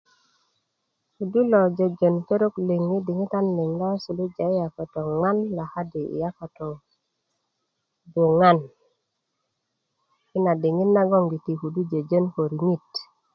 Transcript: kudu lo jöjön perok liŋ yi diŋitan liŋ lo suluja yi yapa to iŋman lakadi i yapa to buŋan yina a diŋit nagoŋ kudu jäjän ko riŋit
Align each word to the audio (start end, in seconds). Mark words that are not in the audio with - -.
kudu 1.15 1.39
lo 1.51 1.61
jöjön 1.77 2.15
perok 2.27 2.55
liŋ 2.67 2.81
yi 2.91 2.99
diŋitan 3.07 3.45
liŋ 3.57 3.71
lo 3.81 3.89
suluja 4.03 4.45
yi 4.53 4.57
yapa 4.59 4.83
to 4.91 4.99
iŋman 5.09 5.37
lakadi 5.57 6.01
i 6.13 6.17
yapa 6.21 6.45
to 6.57 6.67
buŋan 8.13 8.59
yina 10.29 10.51
a 10.57 10.59
diŋit 10.61 10.89
nagoŋ 10.95 11.23
kudu 11.61 11.81
jäjän 11.91 12.25
ko 12.33 12.41
riŋit 12.51 12.89